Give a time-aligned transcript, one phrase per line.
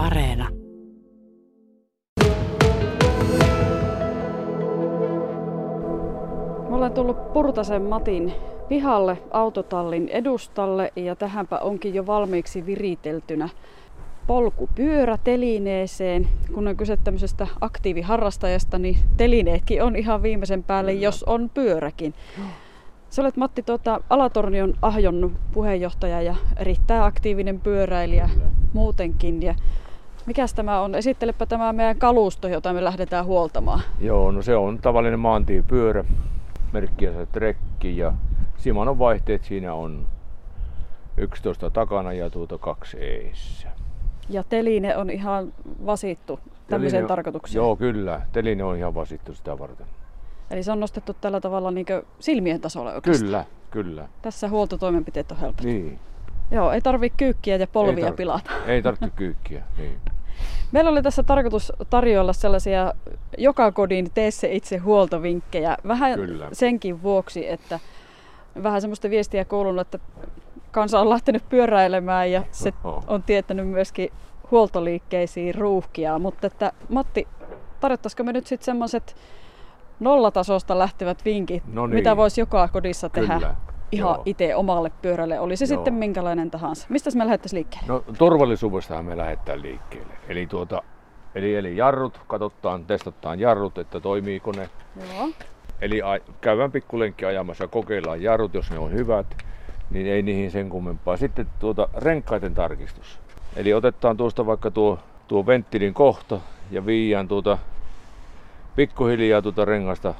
[0.00, 0.48] Areena.
[6.68, 8.32] Me ollaan tullut Purtasen Matin
[8.68, 13.48] pihalle autotallin edustalle ja tähänpä onkin jo valmiiksi viriteltynä
[14.26, 16.28] polkupyörä telineeseen.
[16.54, 22.14] Kun on kyse tämmöisestä aktiiviharrastajasta, niin telineetkin on ihan viimeisen päälle, jos on pyöräkin.
[23.10, 28.30] Sä olet Matti tuota, Alatornion Ahjon puheenjohtaja ja erittäin aktiivinen pyöräilijä
[28.72, 29.42] muutenkin.
[29.42, 29.54] Ja
[30.26, 30.94] mikäs tämä on?
[30.94, 33.80] Esittelepä tämä meidän kalusto, jota me lähdetään huoltamaan.
[34.00, 36.04] Joo, no se on tavallinen maantiepyörä,
[36.72, 38.12] merkkiä se trekki ja
[38.56, 40.06] Simonon vaihteet siinä on
[41.16, 43.68] 11 takana ja tuota kaksi eessä.
[44.28, 45.52] Ja teline on ihan
[45.86, 47.56] vasittu tämmöiseen Teline- tarkoitukseen.
[47.56, 48.22] Joo, kyllä.
[48.32, 49.86] Teline on ihan vasittu sitä varten.
[50.50, 51.86] Eli se on nostettu tällä tavalla niin
[52.20, 53.26] silmien tasolle oikeastaan.
[53.26, 54.08] Kyllä, kyllä.
[54.22, 55.64] Tässä huoltotoimenpiteet on helpot.
[55.64, 55.98] Niin.
[56.50, 58.50] Joo, ei tarvitse kyykkiä ja polvia Ei tar- pilata.
[58.66, 59.62] Ei tarvitse kyykkiä.
[59.78, 59.98] Niin.
[60.72, 62.94] Meillä oli tässä tarkoitus tarjolla sellaisia
[63.38, 65.76] joka kodin tee se itse huoltovinkkejä.
[65.88, 66.48] Vähän Kyllä.
[66.52, 67.80] senkin vuoksi, että
[68.62, 69.98] vähän semmoista viestiä kuulunut, että
[70.70, 73.04] kansa on lähtenyt pyöräilemään ja se Oho.
[73.06, 74.12] on tietänyt myöskin
[74.50, 76.18] huoltoliikkeisiin ruuhkia.
[76.18, 77.28] Mutta että Matti,
[77.80, 79.16] tarjottaisiko me nyt sitten semmoiset
[80.00, 81.94] nollatasosta lähtevät vinkit, No niin.
[81.94, 83.54] mitä voisi joka kodissa tehdä Kyllä.
[83.92, 84.22] Ihan Joo.
[84.26, 85.68] itse omalle pyörälle, oli se Joo.
[85.78, 86.86] sitten minkälainen tahansa.
[86.90, 87.86] Mistä me lähdettäisiin liikkeelle?
[87.88, 90.12] No turvallisuudestahan me lähdetään liikkeelle.
[90.28, 90.82] Eli, tuota,
[91.34, 94.68] eli, eli jarrut, katsotaan, testataan jarrut, että toimiiko ne.
[95.14, 95.28] Joo.
[95.80, 99.26] Eli a- käydään pikkulenkki ajamassa, kokeillaan jarrut, jos ne on hyvät,
[99.90, 101.16] niin ei niihin sen kummempaa.
[101.16, 103.18] Sitten tuota renkaiden tarkistus.
[103.56, 107.58] Eli otetaan tuosta vaikka tuo, tuo venttilin kohta ja viiään tuota
[108.76, 110.14] pikkuhiljaa tuota rengasta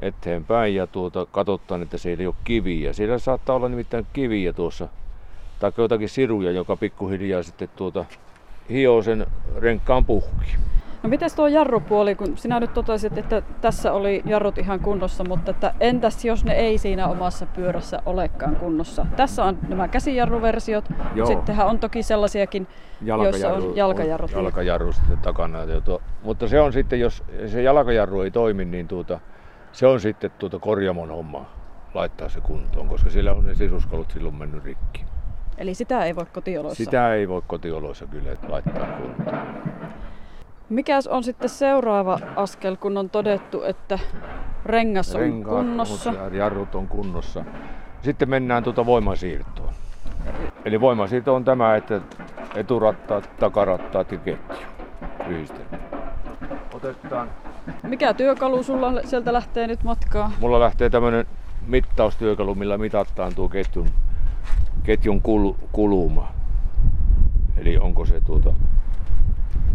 [0.00, 2.92] eteenpäin ja tuota, katsotaan, että siellä ei ole kiviä.
[2.92, 4.88] Siellä saattaa olla nimittäin kiviä tuossa,
[5.58, 8.04] tai jotakin siruja, joka pikkuhiljaa sitten tuota,
[8.70, 10.56] hioo sen renkaan puhki.
[11.02, 15.50] No mites tuo jarrupuoli, kun sinä nyt totesit, että tässä oli jarrut ihan kunnossa, mutta
[15.50, 19.06] että entäs jos ne ei siinä omassa pyörässä olekaan kunnossa?
[19.16, 20.84] Tässä on nämä käsijarruversiot,
[21.14, 21.26] Joo.
[21.26, 22.66] sittenhän on toki sellaisiakin,
[23.00, 24.34] joissa on jalkajarrut.
[24.34, 25.58] On jalkajarru sitten takana.
[26.22, 29.20] Mutta se on sitten, jos se jalkajarru ei toimi, niin tuota,
[29.76, 31.44] se on sitten tuota korjamon homma
[31.94, 35.04] laittaa se kuntoon, koska siellä on ne sisuskalut silloin mennyt rikki.
[35.58, 36.84] Eli sitä ei voi kotioloissa.
[36.84, 39.38] Sitä ei voi kotioloissa kyllä laittaa kuntoon.
[40.68, 43.98] Mikäs on sitten seuraava askel, kun on todettu, että
[44.64, 46.12] rengas on Renkaat kunnossa?
[46.12, 47.44] ja jarrut on kunnossa.
[48.02, 49.72] Sitten mennään tuota voimansiirtoon.
[50.64, 52.00] Eli voimansiirto on tämä, että
[52.54, 54.56] eturattaat, takarattaat ja ketju
[55.28, 55.78] yhdistelmä.
[56.74, 57.30] Otetaan
[57.82, 60.32] Mikä työkalu sulla sieltä lähtee nyt matkaan?
[60.40, 61.26] Mulla lähtee tämmönen
[61.66, 63.88] mittaustyökalu, millä mitataan tuo ketjun,
[64.82, 66.32] ketjun kul, kuluma.
[67.56, 68.52] Eli onko se, tuota,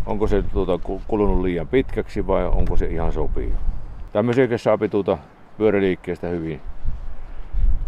[0.05, 3.55] onko se tuota, ku- kulunut liian pitkäksi vai onko se ihan sopiva.
[4.13, 5.17] Tämmöisiä saa tuota
[5.57, 6.61] pyöräliikkeestä hyvin.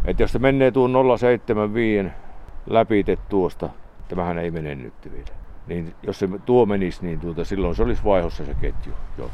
[0.06, 2.10] Et jos se menee tuon 075
[2.66, 3.70] läpi tuosta,
[4.08, 5.44] tämähän ei mene nyt vielä.
[5.68, 8.94] Niin jos se tuo menisi, niin tuota, silloin se olisi vaihossa se ketju.
[9.18, 9.30] Joo.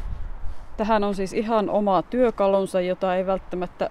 [0.79, 3.90] Tähän on siis ihan oma työkalunsa, jota ei välttämättä,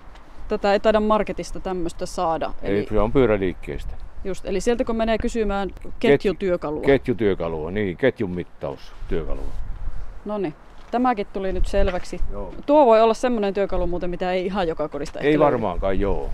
[0.49, 2.53] tätä ei taida marketista tämmöistä saada.
[2.63, 3.95] Eli Eli, se on pyöräliikkeestä.
[4.25, 6.83] just, eli sieltä kun menee kysymään ketjutyökalua.
[6.83, 9.43] Ketjutyökalua, niin, ketjun mittaustyökalua.
[10.25, 10.55] No niin,
[10.91, 12.21] tämäkin tuli nyt selväksi.
[12.33, 12.55] Joo.
[12.67, 15.53] Tuo voi olla semmoinen työkalu muuten, mitä ei ihan joka kodista Ei ehkä löydy.
[15.53, 16.31] varmaankaan, joo.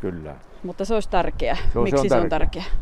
[0.00, 0.34] Kyllä.
[0.62, 1.56] Mutta se olisi tärkeä.
[1.72, 2.62] Se on- Miksi se on se on tärkeä.
[2.62, 2.80] tärkeä?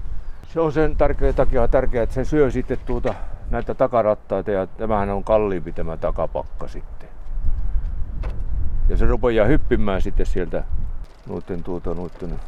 [0.52, 3.14] Se on sen tärkeä takia tärkeää, että se syö sitten tuota,
[3.50, 6.93] näitä takarattaita ja tämähän on kalliimpi tämä takapakka sitten.
[8.88, 10.64] Ja se rupeaa hyppimään sitten sieltä
[11.26, 12.40] noiden, tuota, noiden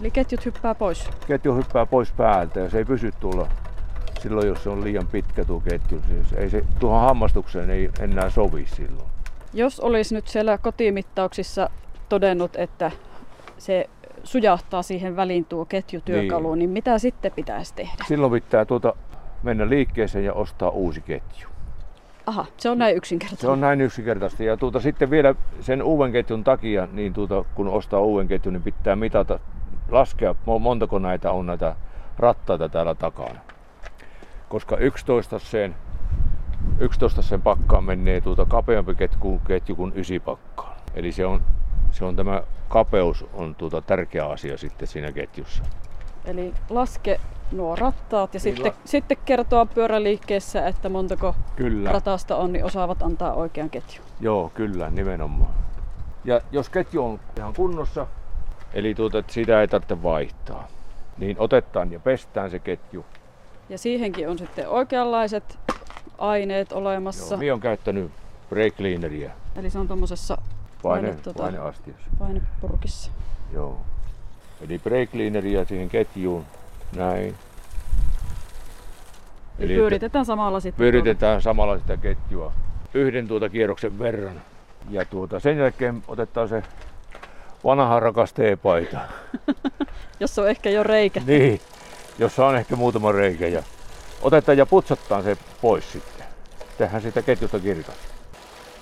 [0.00, 1.10] Eli ketjut hyppää pois.
[1.26, 3.48] ketju hyppää pois päältä ja se ei pysy tuolla
[4.20, 6.02] silloin, jos se on liian pitkä tuo ketju.
[6.08, 9.08] Siis ei se, tuohon hammastukseen ei enää sovi silloin.
[9.54, 11.70] Jos olisi nyt siellä kotimittauksissa
[12.08, 12.90] todennut, että
[13.58, 13.90] se
[14.24, 18.04] sujahtaa siihen väliin tuo ketjutyökalu, niin, niin mitä sitten pitäisi tehdä?
[18.08, 18.94] Silloin pitää tuota
[19.42, 21.48] mennä liikkeeseen ja ostaa uusi ketju.
[22.28, 23.40] Aha, se on näin yksinkertainen.
[23.40, 24.44] Se on näin yksinkertaisesti.
[24.44, 28.62] Ja tuota, sitten vielä sen uuden ketjun takia, niin tuota, kun ostaa uuden ketjun, niin
[28.62, 29.38] pitää mitata,
[29.90, 31.76] laskea mo- montako näitä on näitä
[32.18, 33.40] rattaita täällä takana.
[34.48, 35.74] Koska 11 sen,
[36.78, 40.76] 11 sen pakkaan menee tuota kapeampi ketju, ketju kuin ysi pakkaan.
[40.94, 41.42] Eli se on,
[41.90, 45.62] se on tämä kapeus on tuota tärkeä asia sitten siinä ketjussa.
[46.24, 47.20] Eli laske
[47.52, 51.92] nuo rattaat ja Niin, sitten, sitten kertoa pyöräliikkeessä, että montako Kyllä.
[51.92, 54.06] ratasta on, niin osaavat antaa oikean ketjun.
[54.20, 55.54] Joo, kyllä, nimenomaan.
[56.24, 58.06] Ja jos ketju on ihan kunnossa,
[58.74, 60.68] eli tuota, että sitä ei tarvitse vaihtaa,
[61.18, 63.04] niin otetaan ja pestään se ketju.
[63.68, 65.58] Ja siihenkin on sitten oikeanlaiset
[66.18, 67.34] aineet olemassa.
[67.34, 68.10] Joo, minä on käyttänyt
[68.48, 70.38] brake cleaneria Eli se on tuommoisessa
[70.82, 72.10] paine, Paine- tota- paineastiassa.
[72.18, 73.10] painepurkissa.
[73.52, 73.78] Joo.
[74.64, 76.44] Eli brake cleaneria siihen ketjuun.
[76.96, 77.34] Näin.
[79.58, 80.78] Eli pyöritetään samalla sitten.
[80.84, 82.52] pyöritetään samalla sitä ketjua
[82.94, 84.42] yhden tuota kierroksen verran.
[84.90, 86.62] Ja tuota, sen jälkeen otetaan se
[87.64, 88.98] vanha rakas teepaita.
[89.46, 91.20] tuolla, Jos on ehkä jo reikä.
[91.26, 91.60] niin,
[92.18, 93.46] jossa on ehkä muutama reikä.
[93.48, 93.62] Ja
[94.22, 96.26] otetaan ja putsataan se pois sitten.
[96.78, 97.96] Tehdään siitä ketjusta kirkas.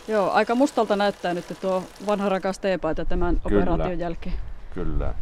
[0.09, 3.63] Joo, aika mustalta näyttää nyt tuo vanha rakas teepaita tämän Kyllä.
[3.63, 4.37] operaation jälkeen.
[4.75, 5.15] Kyllä.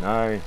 [0.00, 0.42] Näin.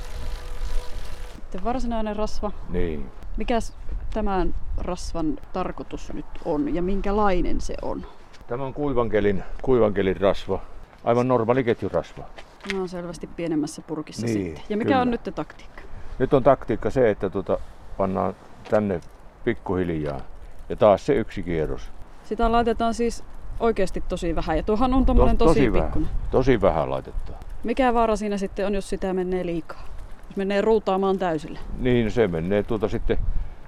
[1.34, 2.52] Sitten varsinainen rasva.
[2.68, 3.10] Niin.
[3.36, 3.72] Mikäs
[4.14, 8.06] tämän rasvan tarkoitus nyt on ja minkälainen se on?
[8.46, 10.60] Tämä on kuivankelin, kuivankelin rasva.
[11.04, 12.24] Aivan normaali ketjurasva.
[12.70, 14.64] Nämä on selvästi pienemmässä purkissa Niin, sitten.
[14.68, 15.00] Ja mikä kyllä.
[15.00, 15.82] on nyt taktiikka?
[16.18, 17.58] Nyt on taktiikka se, että tuota,
[17.96, 18.34] pannaan
[18.70, 19.00] tänne
[19.44, 20.20] pikkuhiljaa.
[20.68, 21.90] Ja taas se yksi kierros.
[22.24, 23.24] Sitä laitetaan siis
[23.60, 24.56] oikeasti tosi vähän.
[24.56, 25.84] Ja tuohan on tommonen To- tosi, tosi vähän.
[25.86, 26.08] pikkunen.
[26.30, 27.38] Tosi vähän laitetaan.
[27.64, 29.86] Mikä vaara siinä sitten on, jos sitä menee liikaa?
[30.28, 31.58] Jos menee ruutaamaan täysille.
[31.78, 33.18] Niin se menee tuota sitten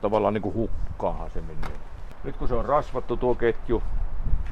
[0.02, 1.76] tavallaan niin kuin hukkaahan se menee.
[2.24, 3.82] Nyt kun se on rasvattu tuo ketju,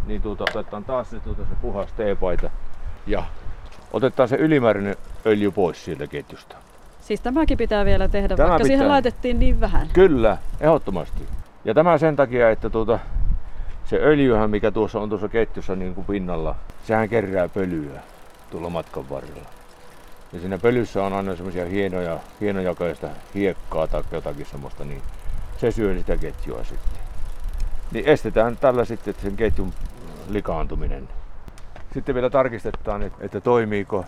[0.06, 2.50] niin tuota, otetaan taas se, tuota, se puhas teepaita
[3.06, 3.24] ja
[3.92, 4.96] otetaan se ylimääräinen
[5.26, 6.56] öljy pois sieltä ketjusta.
[7.00, 8.92] Siis tämäkin pitää vielä tehdä, Tämä vaikka siihen pitää.
[8.92, 9.88] laitettiin niin vähän.
[9.92, 11.22] Kyllä, ehdottomasti.
[11.64, 12.98] Ja tämä sen takia, että tuota,
[13.84, 16.54] se öljyhän, mikä tuossa on tuossa ketjussa niin kuin pinnalla,
[16.84, 18.00] sehän kerää pölyä
[18.52, 19.48] tuolla matkan varrella.
[20.32, 25.02] Ja siinä pölyssä on aina semmoisia hienoja, hienojakoista hiekkaa tai jotakin semmoista, niin
[25.56, 27.02] se syö sitä ketjua sitten.
[27.92, 29.72] Niin estetään tällä sitten sen ketjun
[30.28, 31.08] likaantuminen.
[31.94, 34.04] Sitten vielä tarkistetaan, että- että toimiiko.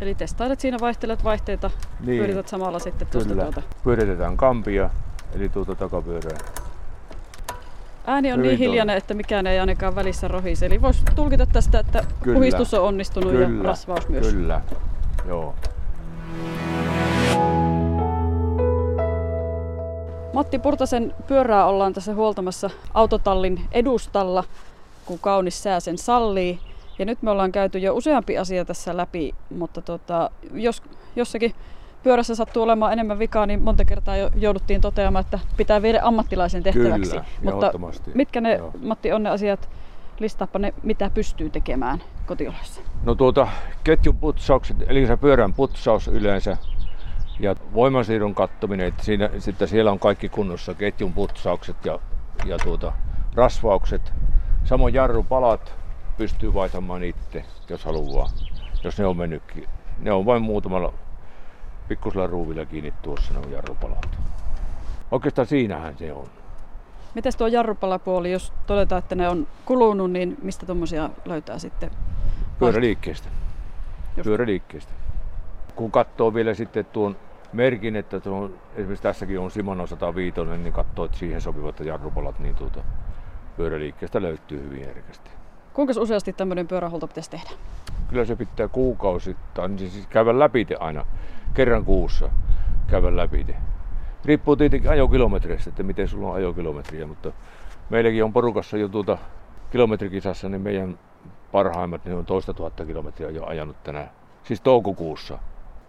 [0.00, 2.18] Eli testailet siinä, vaihtelet vaihteita, Niin.
[2.18, 3.42] pyörität samalla sitten tuosta Kyllä.
[3.42, 3.62] tuota.
[3.84, 4.90] Pyöritetään kampia,
[5.34, 6.38] eli tuota takapyörää.
[8.06, 10.66] Ääni on Hyvin niin hiljainen, että mikään ei ainakaan välissä rohise.
[10.66, 12.36] Eli voisi tulkita tästä, että Kyllä.
[12.36, 14.26] puhistus on onnistunut ja Kyllä, rasvaus myös.
[14.28, 14.60] Kyllä,
[15.28, 15.54] joo.
[20.32, 24.44] Matti Purtasen pyörää ollaan tässä huoltamassa autotallin edustalla,
[25.06, 26.60] kun kaunis sää sen sallii.
[26.98, 30.82] Ja nyt me ollaan käyty jo useampi asia tässä läpi, mutta tota, jos
[31.16, 31.54] jossakin
[32.06, 36.62] pyörässä sattuu olemaan enemmän vikaa, niin monta kertaa jo jouduttiin toteamaan, että pitää viedä ammattilaisen
[36.62, 37.10] tehtäväksi.
[37.10, 37.72] Kyllä, mutta
[38.14, 38.70] mitkä ne, Joo.
[38.82, 39.68] Matti, on ne asiat,
[40.18, 42.80] listaappa ne, mitä pystyy tekemään kotioloissa?
[43.04, 43.48] No tuota,
[43.84, 46.56] ketjun putsaukset, eli se pyörän putsaus yleensä
[47.40, 51.98] ja voimansiirron kattominen, että siinä, sitten siellä on kaikki kunnossa, ketjun putsaukset ja,
[52.44, 52.92] ja tuota,
[53.34, 54.12] rasvaukset.
[54.64, 55.74] Samoin jarrupalat
[56.16, 58.28] pystyy vaihtamaan itse, jos haluaa,
[58.84, 59.68] jos ne on mennytkin.
[59.98, 60.92] Ne on vain muutamalla
[61.88, 64.18] pikkusella ruuvilla kiinni tuossa on jarrupalat.
[65.10, 66.26] Oikeastaan siinähän se on.
[67.14, 71.90] Mites tuo jarrupalapuoli, jos todetaan, että ne on kulunut, niin mistä tuommoisia löytää sitten?
[72.58, 73.28] Pyöräliikkeestä.
[74.16, 74.24] Just.
[74.24, 74.92] Pyöräliikkeestä.
[75.76, 77.16] Kun katsoo vielä sitten tuon
[77.52, 82.54] merkin, että tuon, esimerkiksi tässäkin on Shimano 105, niin katsoo, että siihen sopivat jarrupalat, niin
[82.54, 82.80] tuota,
[83.56, 85.30] pyöräliikkeestä löytyy hyvin herkästi.
[85.72, 87.50] Kuinka useasti tämmöinen pyörähuolto pitäisi tehdä?
[88.08, 91.06] Kyllä se pitää kuukausittain, niin siis käydä läpi aina,
[91.56, 92.30] kerran kuussa
[92.86, 93.46] käydä läpi.
[94.24, 97.32] Riippuu tietenkin ajokilometreistä, että miten sulla on ajokilometriä, mutta
[97.90, 99.18] meilläkin on porukassa jo tuota
[99.70, 100.98] kilometrikisassa, niin meidän
[101.52, 104.10] parhaimmat niin on toista tuhatta kilometriä jo ajanut tänään,
[104.42, 105.38] siis toukokuussa,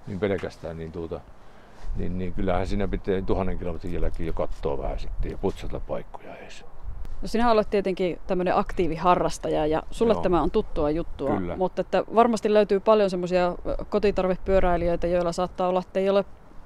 [0.08, 1.20] niin pelkästään, niin, tuota,
[1.96, 6.36] niin, niin kyllähän siinä pitää tuhannen kilometrin jälkeen jo katsoa vähän sitten ja putsata paikkoja
[6.36, 6.66] edes.
[7.22, 10.22] No sinä olet tietenkin tämmöinen aktiiviharrastaja ja sulle Joo.
[10.22, 11.58] tämä on tuttua juttua, Kyllä.
[11.58, 13.56] mutta että varmasti löytyy paljon semmoisia
[13.90, 16.26] kotitarvepyöräilijöitä, joilla saattaa olla, että ei ole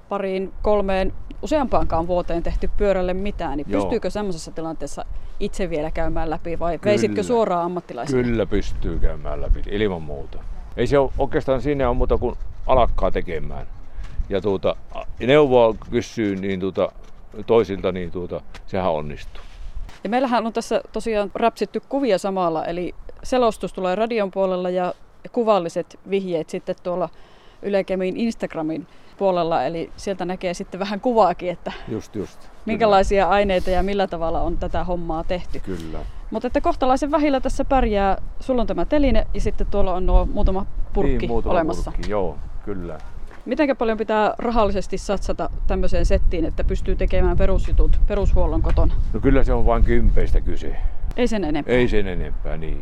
[0.10, 3.82] pariin, kolmeen, useampaankaan vuoteen tehty pyörälle mitään, niin Joo.
[3.82, 5.06] pystyykö semmoisessa tilanteessa
[5.40, 7.28] itse vielä käymään läpi vai veisitkö Kyllä.
[7.28, 8.24] suoraan ammattilaisille?
[8.24, 10.38] Kyllä pystyy käymään läpi, ilman muuta.
[10.78, 12.36] Ei se ole oikeastaan siinä on muuta kuin
[12.68, 13.68] alakkaa tekemään.
[14.30, 14.76] Ja tuota,
[15.20, 16.92] neuvoa kysyy niin tuota,
[17.48, 19.44] toisilta, niin tuota, sehän onnistuu.
[20.04, 24.94] Ja meillähän on tässä tosiaan räpsitty kuvia samalla, eli selostus tulee radion puolella ja
[25.32, 27.10] kuvalliset vihjeet sitten tuolla
[27.62, 32.40] Yle Kemin Instagramin puolella, eli sieltä näkee sitten vähän kuvaakin, että Just, just.
[32.66, 35.60] minkälaisia aineita ja millä tavalla on tätä hommaa tehty.
[35.60, 35.78] Kyllä.
[35.82, 36.00] Kyllä.
[36.32, 38.22] Mutta että kohtalaisen vähillä tässä pärjää.
[38.40, 41.92] Sulla on tämä teline ja sitten tuolla on nuo muutama purkki niin, muutama olemassa.
[41.92, 42.98] Purkki, joo, kyllä.
[43.46, 48.94] Mitenkä paljon pitää rahallisesti satsata tämmöiseen settiin, että pystyy tekemään perusjutut, perushuollon kotona?
[49.14, 50.76] No kyllä se on vain kympeistä kyse.
[51.18, 51.74] Ei sen enempää.
[51.74, 52.82] Ei sen enempää, niin.